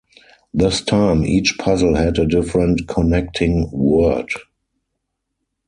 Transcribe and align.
This 0.51 0.81
time, 0.81 1.23
each 1.27 1.59
puzzle 1.59 1.93
had 1.95 2.17
a 2.17 2.25
different 2.25 2.87
connecting 2.87 3.69
word. 3.71 4.29